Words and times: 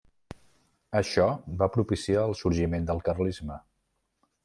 Això 1.01 1.27
va 1.61 1.69
propiciar 1.77 2.25
el 2.31 2.35
sorgiment 2.43 2.91
del 2.91 3.07
carlisme. 3.11 3.63